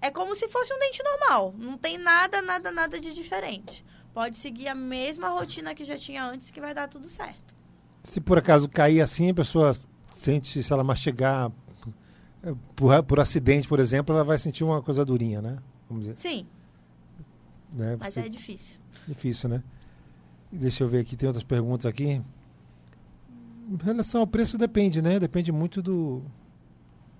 [0.00, 1.54] é como se fosse um dente normal.
[1.58, 3.84] Não tem nada, nada, nada de diferente.
[4.14, 7.56] Pode seguir a mesma rotina que já tinha antes, que vai dar tudo certo.
[8.02, 9.72] Se por acaso cair assim, a pessoa
[10.12, 11.50] sente, se ela mastigar
[12.44, 15.58] eh, por, por acidente, por exemplo, ela vai sentir uma coisa durinha, né?
[15.88, 16.16] Vamos dizer.
[16.16, 16.46] Sim,
[17.72, 17.96] Né?
[17.98, 18.78] mas Você- é difícil.
[19.06, 19.62] Difícil, né?
[20.50, 22.22] Deixa eu ver aqui, tem outras perguntas aqui.
[23.70, 25.18] Em relação ao preço, depende, né?
[25.18, 26.22] Depende muito do.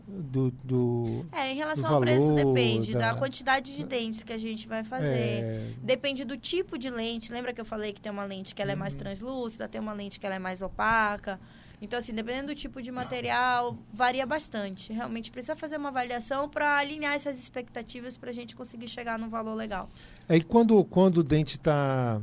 [0.07, 0.51] Do.
[0.65, 4.67] do É, em relação ao preço, depende da- da quantidade de dentes que a gente
[4.67, 5.07] vai fazer.
[5.45, 7.31] é, Depende do tipo de lente.
[7.31, 9.01] Lembra que eu falei que tem uma lente que ela é mais Uhum.
[9.01, 11.39] translúcida, tem uma lente que ela é mais opaca.
[11.83, 14.91] Então, assim, dependendo do tipo de material, varia bastante.
[14.93, 19.29] Realmente precisa fazer uma avaliação para alinhar essas expectativas para a gente conseguir chegar num
[19.29, 19.91] valor legal.
[20.27, 22.21] Aí quando, quando o dente está.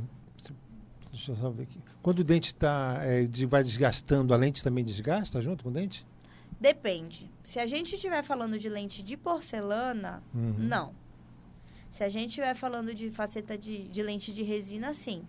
[1.16, 1.80] Deixa eu só ver aqui.
[2.02, 3.00] Quando o dente está.
[3.48, 6.06] vai desgastando, a lente também desgasta junto com o dente?
[6.60, 7.30] Depende.
[7.42, 10.54] Se a gente estiver falando de lente de porcelana, Uhum.
[10.58, 10.92] não.
[11.90, 15.22] Se a gente estiver falando de faceta de, de lente de resina, sim.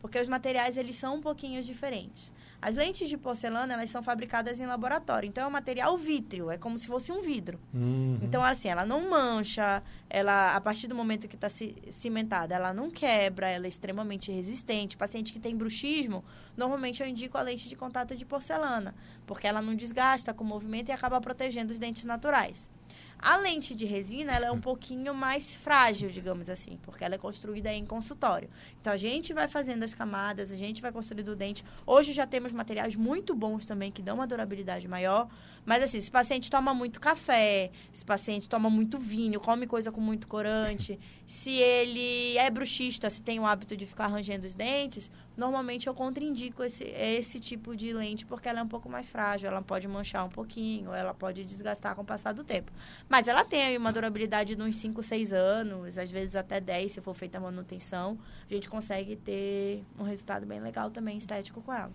[0.00, 2.32] Porque os materiais, eles são um pouquinho diferentes.
[2.64, 5.28] As lentes de porcelana, elas são fabricadas em laboratório.
[5.28, 6.50] Então, é um material vítreo.
[6.50, 7.60] É como se fosse um vidro.
[7.74, 8.18] Uhum.
[8.22, 9.82] Então, assim, ela não mancha.
[10.08, 11.50] Ela, a partir do momento que está
[11.90, 13.50] cimentada, ela não quebra.
[13.50, 14.96] Ela é extremamente resistente.
[14.96, 16.24] Paciente que tem bruxismo,
[16.56, 18.94] normalmente eu indico a lente de contato de porcelana.
[19.26, 22.70] Porque ela não desgasta com o movimento e acaba protegendo os dentes naturais.
[23.18, 27.18] A lente de resina, ela é um pouquinho mais frágil, digamos assim, porque ela é
[27.18, 28.50] construída em consultório.
[28.84, 31.64] Então, a gente vai fazendo as camadas, a gente vai construindo o dente.
[31.86, 35.26] Hoje já temos materiais muito bons também, que dão uma durabilidade maior.
[35.64, 39.66] Mas, assim, se o paciente toma muito café, se o paciente toma muito vinho, come
[39.66, 44.46] coisa com muito corante, se ele é bruxista, se tem o hábito de ficar rangendo
[44.46, 48.90] os dentes, normalmente eu contraindico esse, esse tipo de lente, porque ela é um pouco
[48.90, 52.70] mais frágil, ela pode manchar um pouquinho, ela pode desgastar com o passar do tempo.
[53.08, 57.00] Mas ela tem uma durabilidade de uns 5, 6 anos, às vezes até 10, se
[57.00, 58.18] for feita a manutenção.
[58.48, 61.92] A gente consegue ter um resultado bem legal também, estético com ela.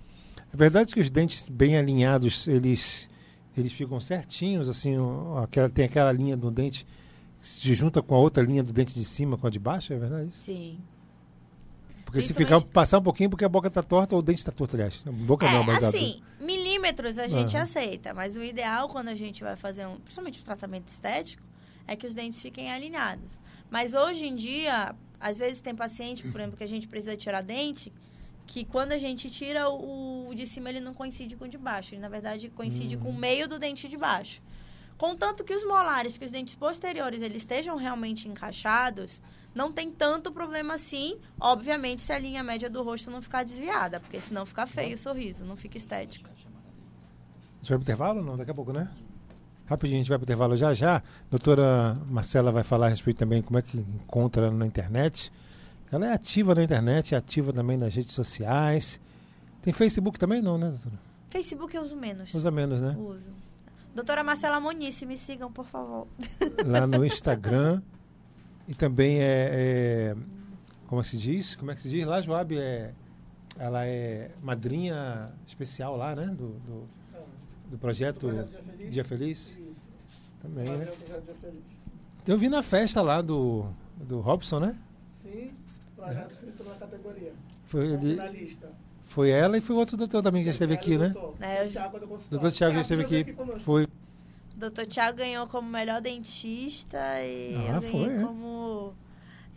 [0.54, 3.10] É verdade que os dentes bem alinhados, eles,
[3.58, 4.96] eles ficam certinhos, assim,
[5.44, 6.88] aquela, tem aquela linha do dente
[7.42, 9.92] que se junta com a outra linha do dente de cima com a de baixo,
[9.92, 10.34] é verdade?
[10.34, 10.80] Sim.
[12.06, 14.52] Porque se ficar, passar um pouquinho porque a boca está torta ou o dente está
[14.52, 15.04] torto, aliás.
[15.06, 17.64] A boca não, mas É, assim, milímetros a gente Aham.
[17.64, 21.44] aceita, mas o ideal quando a gente vai fazer, um, principalmente um tratamento estético,
[21.86, 23.40] é que os dentes fiquem alinhados.
[23.70, 27.42] Mas hoje em dia, às vezes tem paciente, por exemplo, que a gente precisa tirar
[27.42, 27.92] dente,
[28.48, 31.58] que quando a gente tira, o, o de cima ele não coincide com o de
[31.58, 31.94] baixo.
[31.94, 34.42] Ele, na verdade, coincide com o meio do dente de baixo.
[34.98, 39.22] Contanto que os molares, que os dentes posteriores, eles estejam realmente encaixados,
[39.54, 44.00] não tem tanto problema assim, obviamente, se a linha média do rosto não ficar desviada,
[44.00, 46.30] porque senão fica feio o sorriso, não fica estético.
[47.62, 48.24] Gente vai pro intervalo?
[48.24, 48.90] Não, daqui a pouco, né?
[49.70, 51.04] Rapidinho, a gente vai pro intervalo já já.
[51.30, 55.32] Doutora Marcela vai falar a respeito também como é que encontra na internet.
[55.92, 59.00] Ela é ativa na internet, é ativa também nas redes sociais.
[59.62, 60.42] Tem Facebook também?
[60.42, 61.00] Não, né, doutora?
[61.30, 62.34] Facebook eu uso menos.
[62.34, 62.96] Usa menos, né?
[62.98, 63.32] Uso.
[63.94, 66.08] Doutora Marcela Monice, me sigam, por favor.
[66.66, 67.82] Lá no Instagram.
[68.68, 70.16] E também é, é-
[70.88, 71.56] Como é que se diz?
[71.56, 72.08] Como é que se diz?
[72.08, 72.92] Lá, Joab, é,
[73.58, 76.26] ela é madrinha especial lá, né?
[76.26, 76.99] Do, do,
[77.70, 78.28] do projeto
[78.90, 79.58] Dia Feliz.
[80.42, 80.88] Também, né?
[82.28, 84.76] Eu vi na festa lá do, do Robson, né?
[85.22, 85.52] Sim,
[85.96, 87.34] projeto feito na categoria.
[87.66, 88.72] Foi, Como ele, finalista.
[89.04, 91.10] foi ela e foi outro doutor também que já esteve aqui, né?
[91.10, 92.30] Doutor, É, do.
[92.30, 93.34] Doutor Thiago já esteve aqui.
[93.34, 93.60] conosco.
[93.62, 93.88] Foi.
[94.56, 98.26] Doutor Tiago ganhou como melhor dentista e Ah, eu ganhei foi, é?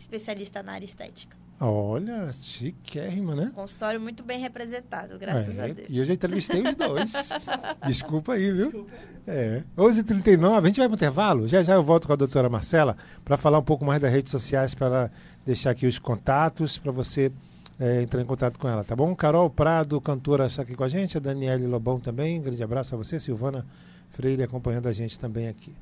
[0.03, 1.35] Especialista na área estética.
[1.59, 3.51] Olha, chiquérrima, né?
[3.55, 5.87] Consultório muito bem representado, graças É, a Deus.
[5.89, 7.29] E eu já entrevistei os dois.
[7.87, 8.85] Desculpa aí, viu?
[9.25, 9.63] É.
[9.77, 11.47] 11h39, a gente vai para o intervalo?
[11.47, 14.29] Já já eu volto com a doutora Marcela para falar um pouco mais das redes
[14.31, 15.09] sociais, para
[15.45, 17.31] deixar aqui os contatos, para você
[17.79, 19.15] é, entrar em contato com ela, tá bom?
[19.15, 22.93] Carol Prado, cantora, está aqui com a gente, a Daniele Lobão também, um grande abraço
[22.93, 23.65] a você, Silvana
[24.09, 25.73] Freire acompanhando a gente também aqui.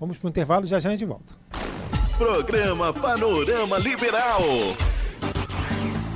[0.00, 1.32] Vamos para o intervalo, já já a gente volta.
[2.16, 4.42] Programa Panorama Liberal.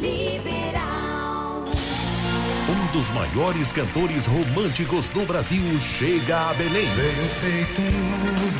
[0.00, 1.64] Liberal.
[2.68, 6.88] Um dos maiores cantores românticos do Brasil chega a Belém.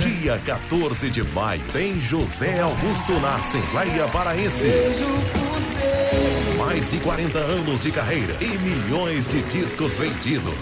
[0.01, 4.73] Dia 14 de maio tem José Augusto na Assembleia Paraense.
[6.59, 10.55] Mais de 40 anos de carreira e milhões de discos vendidos.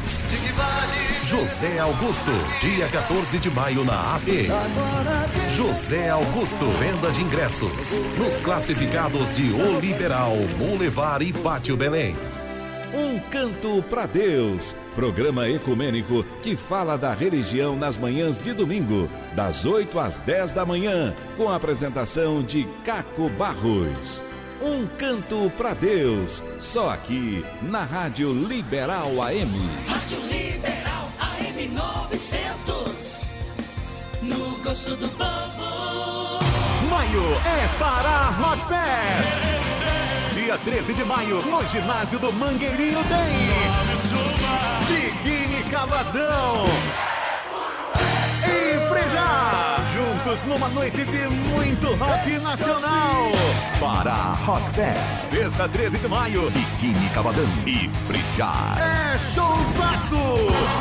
[1.28, 4.28] José Augusto, dia 14 de maio na AP.
[5.56, 12.14] José Augusto, venda de ingressos nos classificados de O Liberal, Boulevard e Pátio Belém.
[12.92, 19.64] Um Canto para Deus, programa ecumênico que fala da religião nas manhãs de domingo, das
[19.64, 24.20] 8 às 10 da manhã, com a apresentação de Caco Barros.
[24.62, 29.50] Um Canto para Deus, só aqui na Rádio Liberal AM.
[29.88, 30.84] Rádio Liberal
[31.64, 33.31] AM 900.
[34.22, 36.44] No gosto do povo.
[36.90, 40.35] Maio é para Rock Fest.
[40.35, 43.33] Dia 13 de maio, no ginásio do Mangueirinho tem
[44.87, 46.66] Biquíni Cavadão.
[50.24, 53.30] Juntos numa noite de muito rock nacional.
[53.78, 58.74] Para Rock Fest, sexta 13 de maio, Biquíni Cavadão e Frejá.
[58.78, 60.16] É showzaço!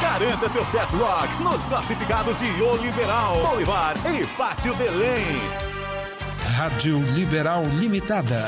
[0.02, 5.42] Garanta seu test rock nos classificados de O Liberal, Bolivar e Pátio Belém.
[6.56, 8.46] Rádio Liberal Limitada.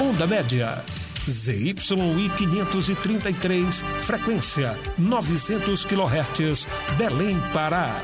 [0.00, 0.84] Onda média.
[1.28, 8.00] ZYI 533, frequência 900 kHz, Belém, Pará.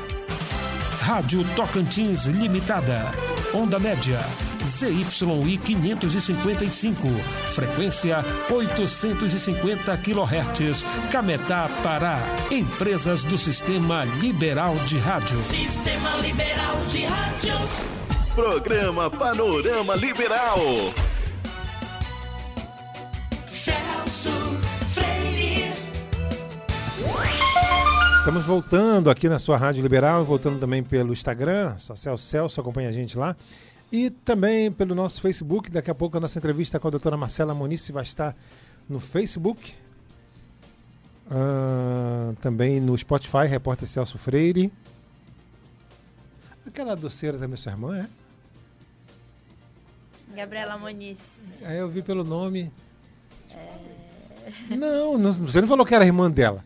[1.03, 3.11] Rádio Tocantins Limitada.
[3.53, 4.21] Onda média.
[4.63, 7.09] ZYI 555,
[7.53, 12.19] frequência 850 kHz, Cametá, Pará.
[12.49, 15.43] Empresas do Sistema Liberal de Rádio.
[15.43, 17.89] Sistema Liberal de Rádios.
[18.33, 20.57] Programa Panorama Liberal.
[28.23, 32.87] Estamos voltando aqui na sua Rádio Liberal, voltando também pelo Instagram, só Celso Celso, acompanha
[32.87, 33.35] a gente lá.
[33.91, 35.69] E também pelo nosso Facebook.
[35.69, 38.33] Daqui a pouco a nossa entrevista com a doutora Marcela Muniz vai estar
[38.87, 39.75] no Facebook.
[41.29, 44.71] Ah, também no Spotify, repórter Celso Freire.
[46.65, 48.07] Aquela doceira também, sua irmã, é?
[50.33, 51.61] Gabriela Moniz.
[51.65, 52.71] Aí eu vi pelo nome.
[54.69, 56.63] Não, não, você não falou que era irmã dela.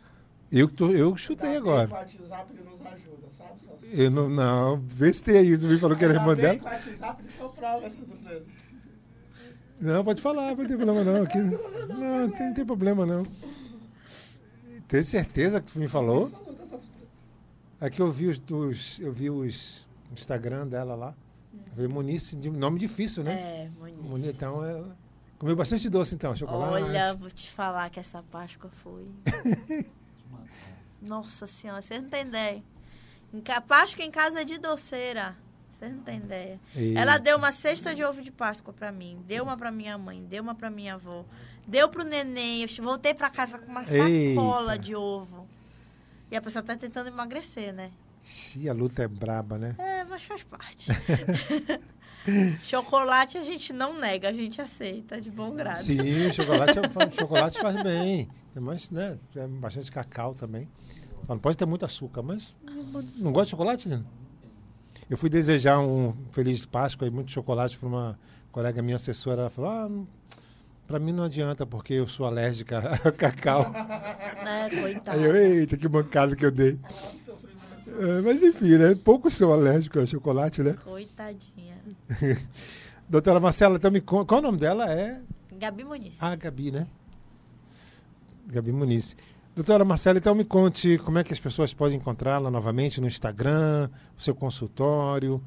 [0.52, 1.90] Eu, que tô- eu chutei agora.
[1.90, 3.80] O WhatsApp nos ajuda, sabe, Celso?
[3.92, 5.56] Eu não, não, vê se tem aí.
[5.56, 6.58] Você me falou que era irmã dela.
[6.60, 7.24] O WhatsApp
[7.56, 8.08] prova essas.
[9.80, 11.22] Não, pode falar, não tem problema não.
[11.24, 13.28] Aqui, não, não tem, não tem problema não.
[14.88, 16.32] Tem certeza que tu me falou?
[17.80, 21.14] Aqui eu vi os, os- eu vi os Instagram dela lá.
[21.76, 23.34] Eu vi Muniz, de nome difícil, né?
[23.34, 23.70] É.
[24.02, 24.96] Muniz, então ela
[25.38, 26.84] comeu bastante doce então, chocolate.
[26.86, 29.06] Olha, vou te falar que essa Páscoa foi.
[31.02, 32.64] Nossa senhora, você não tem ideia.
[33.68, 35.36] Páscoa em casa é de doceira.
[35.72, 36.60] Você não tem ideia.
[36.76, 37.00] Eita.
[37.00, 40.24] Ela deu uma cesta de ovo de Páscoa pra mim, deu uma pra minha mãe,
[40.24, 41.24] deu uma pra minha avó,
[41.68, 42.64] deu pro neném.
[42.64, 44.80] Eu voltei pra casa com uma sacola Eita.
[44.80, 45.48] de ovo.
[46.32, 47.92] E a pessoa tá tentando emagrecer, né?
[48.24, 49.76] Ixi, a luta é braba, né?
[49.78, 50.88] É, mas faz parte.
[52.64, 55.78] Chocolate a gente não nega, a gente aceita de bom grado.
[55.78, 58.28] Sim, chocolate, é- chocolate faz bem.
[58.56, 59.18] É mais, né?
[59.36, 60.68] É bastante cacau também.
[61.28, 62.56] Não pode ter muito açúcar, mas
[63.18, 64.06] não, gosta de chocolate, Nino?
[65.10, 68.20] Eu fui desejar um feliz Páscoa e muito chocolate para uma
[68.52, 69.42] colega minha assessora.
[69.42, 69.90] Ela falou: ah,
[70.86, 73.66] pra mim não adianta porque eu sou alérgica a cacau.
[74.82, 75.18] Coitado.
[75.18, 76.78] Aí eu, eita, que bancada que eu dei.
[78.00, 78.96] É, mas enfim, né?
[78.96, 80.76] Poucos são alérgicos a chocolate, né?
[80.84, 81.77] Coitadinha.
[83.10, 84.26] Doutora Marcela, então me conta.
[84.26, 84.92] Qual o nome dela?
[84.92, 85.20] É.
[85.58, 86.22] Gabi Muniz.
[86.22, 86.88] Ah, Gabi, né?
[88.48, 89.16] Gabi Muniz.
[89.56, 93.90] Doutora Marcela, então me conte como é que as pessoas podem encontrá-la novamente no Instagram,
[94.16, 95.42] o seu consultório,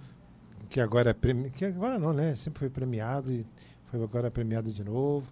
[0.68, 1.50] que agora é premi...
[1.50, 2.34] que agora não, né?
[2.34, 3.46] Sempre foi premiado e
[3.84, 5.26] foi agora premiado de novo.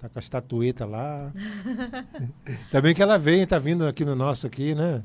[0.00, 1.32] Tá com a estatueta lá.
[2.44, 5.02] Ainda bem que ela vem, tá vindo aqui no nosso aqui, né?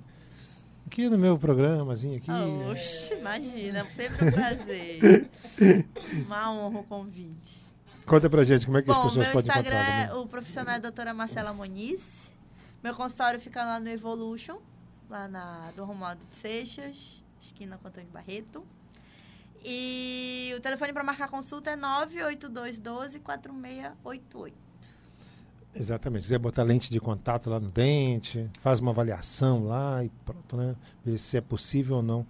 [0.90, 2.32] Aqui no meu programazinho aqui.
[2.72, 5.30] Oxe, imagina, sempre um prazer.
[6.26, 7.64] Uma honra o convite.
[8.08, 10.00] Conta pra gente como é que as Bom, pessoas meu podem Instagram encontrar.
[10.02, 10.24] é também.
[10.24, 12.34] o profissional é a doutora Marcela Moniz.
[12.84, 14.58] Meu consultório fica lá no Evolution,
[15.08, 18.66] lá na do Romualdo de Seixas, esquina com Antônio Barreto.
[19.64, 24.56] E o telefone para marcar consulta é 98212 4688.
[25.76, 26.24] Exatamente.
[26.24, 30.58] Se quiser botar lente de contato lá no dente, faz uma avaliação lá e pronto,
[30.58, 30.76] né?
[31.06, 32.26] Ver se é possível ou não.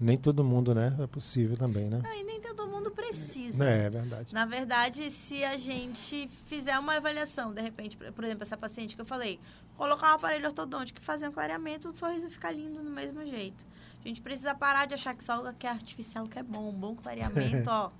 [0.00, 0.96] Nem todo mundo, né?
[1.00, 2.02] É possível também, né?
[2.04, 3.64] Ah, e nem todo mundo precisa.
[3.68, 4.34] É, é verdade.
[4.34, 9.00] Na verdade, se a gente fizer uma avaliação, de repente, por exemplo, essa paciente que
[9.00, 9.38] eu falei,
[9.76, 13.64] colocar um aparelho ortodôntico e fazer um clareamento, o sorriso fica lindo no mesmo jeito.
[14.04, 16.70] A gente precisa parar de achar que só o que é artificial que é bom.
[16.70, 17.90] Um bom clareamento, ó,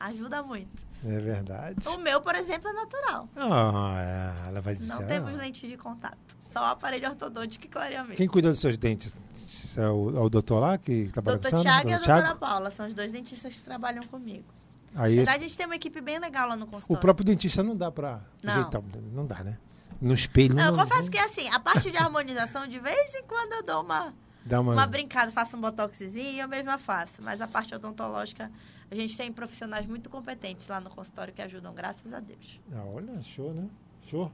[0.00, 0.82] ajuda muito.
[1.04, 1.86] É verdade.
[1.88, 3.28] O meu, por exemplo, é natural.
[3.36, 3.94] Ah,
[4.44, 4.92] é, ela vai dizer.
[4.94, 6.16] Não ah, temos lente de contato.
[6.52, 8.16] Só aparelho ortodôntico e clareamento.
[8.16, 9.14] Quem cuida dos seus dentes?
[9.76, 11.62] É o, é o doutor lá que trabalha Doutor com você?
[11.62, 14.44] Tiago e a Doutor doutora Paula são os dois dentistas que trabalham comigo.
[14.94, 17.00] Aí Na esse- verdade, a gente tem uma equipe bem legal lá no o consultório.
[17.00, 18.52] próprio dentista não dá pra Não.
[18.52, 18.80] ajeitar.
[19.12, 19.58] Não dá, né?
[20.00, 20.80] No espelho Não, não.
[20.80, 24.14] eu confesso que assim, a parte de harmonização, de vez em quando eu dou uma,
[24.44, 24.72] Dá uma...
[24.72, 27.20] uma brincada, faço um botoxzinho, eu mesma faço.
[27.20, 28.50] Mas a parte odontológica,
[28.90, 32.60] a gente tem profissionais muito competentes lá no consultório que ajudam, graças a Deus.
[32.72, 33.68] Ah, olha, show, né?
[34.06, 34.30] Show.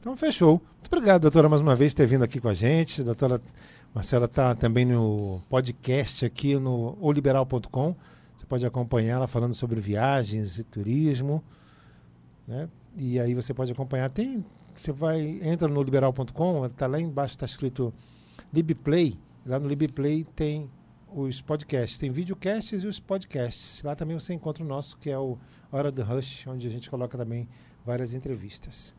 [0.00, 0.62] Então fechou.
[0.74, 3.00] Muito obrigado, doutora, mais uma vez ter vindo aqui com a gente.
[3.00, 3.40] A doutora
[3.94, 7.96] Marcela está também no podcast aqui no oliberal.com.
[8.36, 11.42] Você pode acompanhar ela falando sobre viagens e turismo.
[12.46, 12.68] Né?
[12.96, 14.08] E aí você pode acompanhar.
[14.10, 14.44] Tem,
[14.76, 17.92] você vai, entra no liberal.com, está lá embaixo, está escrito
[18.52, 19.18] LibPlay.
[19.44, 20.70] Lá no LibPlay tem
[21.22, 21.98] os podcasts.
[21.98, 23.82] Tem videocasts e os podcasts.
[23.82, 25.38] Lá também você encontra o nosso, que é o
[25.72, 27.48] Hora do Rush, onde a gente coloca também
[27.84, 28.94] várias entrevistas.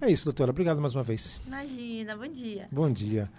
[0.00, 0.50] É isso, doutora.
[0.50, 1.40] Obrigado mais uma vez.
[1.46, 2.68] Imagina, bom dia.
[2.70, 3.30] Bom dia.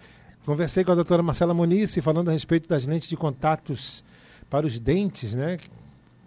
[0.45, 4.03] Conversei com a doutora Marcela Muniz falando a respeito das lentes de contatos
[4.49, 5.57] para os dentes, né?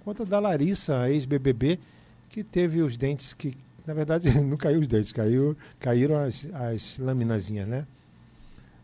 [0.05, 1.79] Conta da Larissa, ex-BBB,
[2.29, 3.57] que teve os dentes que,
[3.87, 7.87] na verdade, não caiu os dentes, caiu, caíram as, as laminazinhas, né?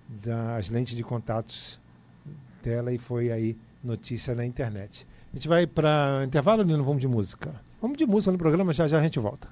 [0.09, 1.79] Das lentes de contatos
[2.67, 5.07] dela e foi aí notícia na internet.
[5.33, 7.55] A gente vai para intervalo não vamos de música?
[7.81, 9.49] Vamos de música no programa, já já a gente volta.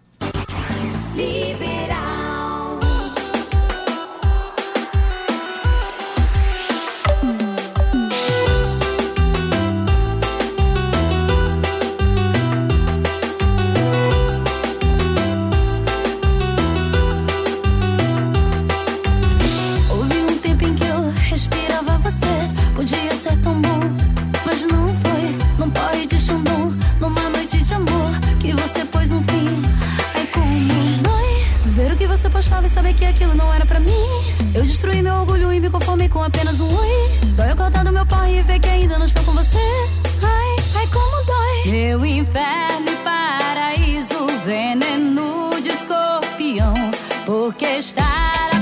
[28.44, 29.62] Que você pôs um fim.
[30.14, 33.80] Ai, como dói ver o que você postava e saber que aquilo não era pra
[33.80, 34.04] mim.
[34.54, 37.10] Eu destruí meu orgulho e me conformei com apenas um oi.
[37.36, 39.56] Dói eu cortar do meu porre e ver que ainda não estou com você.
[40.22, 41.72] Ai, ai, como dói.
[41.72, 46.74] Meu inferno e paraíso, veneno de escorpião.
[47.24, 48.53] Porque estar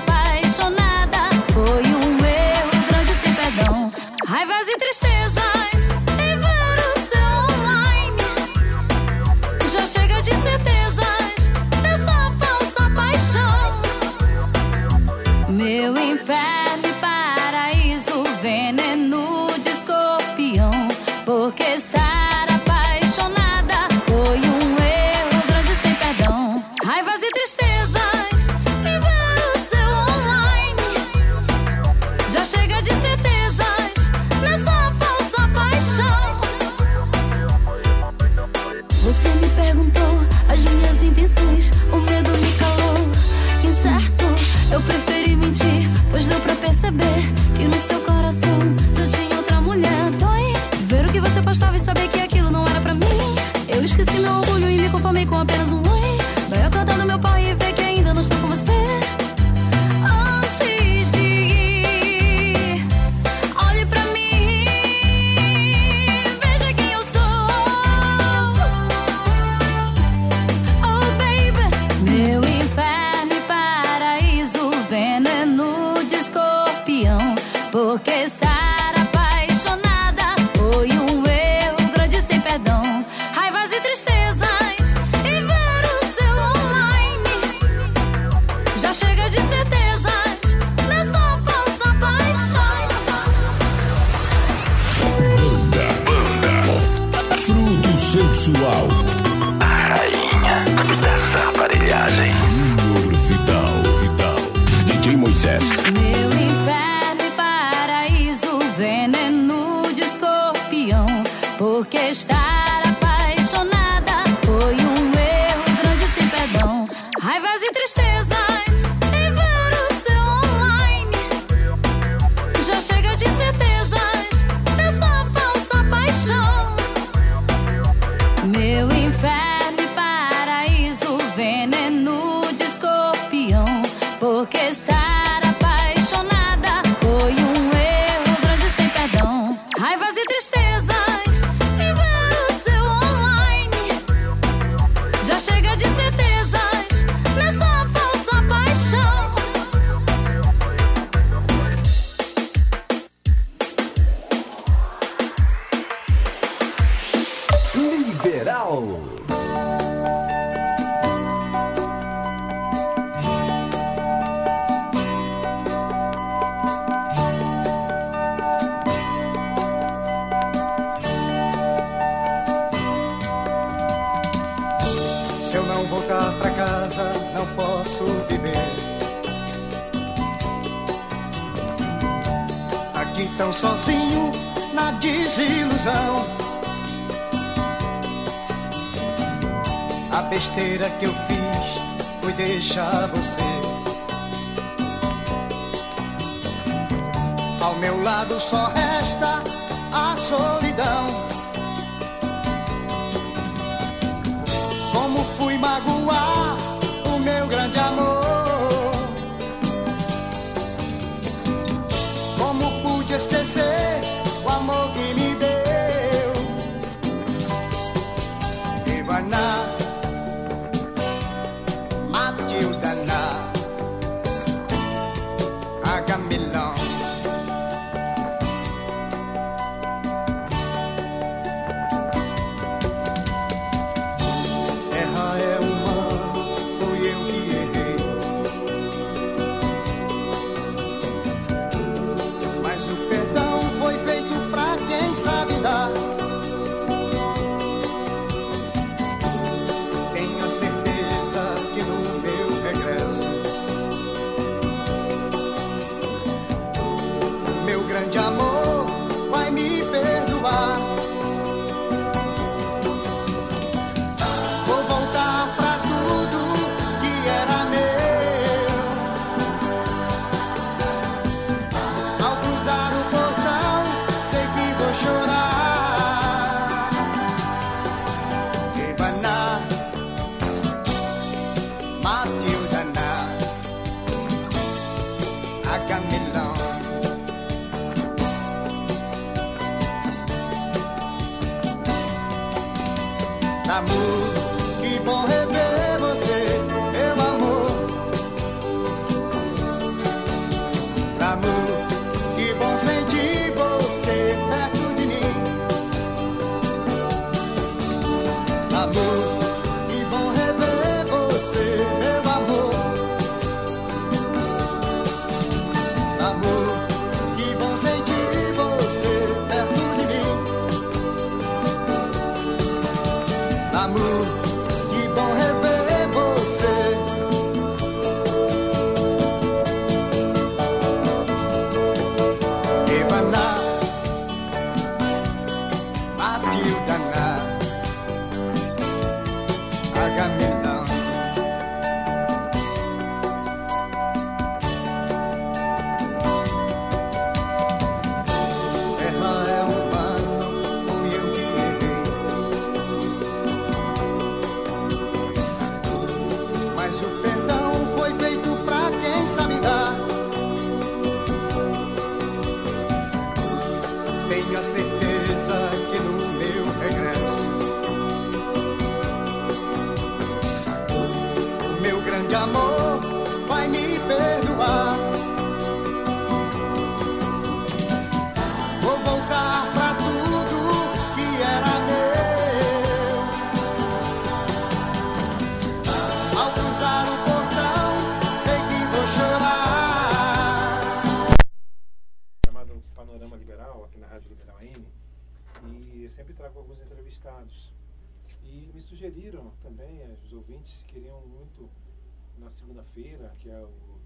[403.53, 404.01] é o,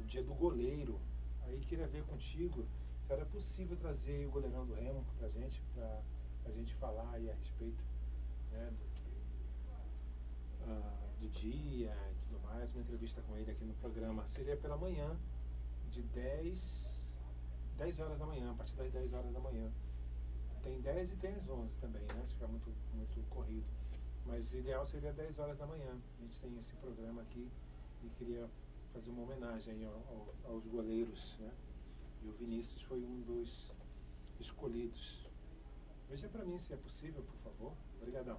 [0.00, 1.00] o dia do goleiro,
[1.42, 2.66] aí queria ver contigo
[3.06, 6.02] se era possível trazer o goleirão do Remo pra gente, pra
[6.46, 7.82] a gente falar aí a respeito
[8.50, 8.86] né, do,
[10.66, 14.26] ah, do dia e tudo mais, uma entrevista com ele aqui no programa.
[14.28, 15.16] Seria pela manhã,
[15.90, 17.12] de 10,
[17.78, 19.70] 10 horas da manhã, a partir das 10 horas da manhã.
[20.62, 22.22] Tem 10 e tem as 11 também, né?
[22.24, 23.66] Se ficar muito, muito corrido.
[24.26, 25.98] Mas o ideal seria 10 horas da manhã.
[26.18, 27.50] A gente tem esse programa aqui
[28.04, 28.48] e queria
[28.92, 31.52] fazer uma homenagem ao, ao, aos goleiros, né?
[32.22, 33.70] E o Vinícius foi um dos
[34.38, 35.26] escolhidos.
[36.08, 37.72] Veja para mim se é possível, por favor.
[37.96, 38.38] Obrigadão.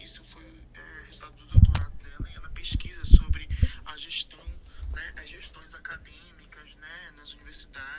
[0.00, 0.44] Isso foi
[0.74, 3.48] é, resultado do doutorado dela e ela pesquisa sobre
[3.84, 4.44] a gestão,
[4.92, 7.97] né, as gestões acadêmicas né, nas universidades,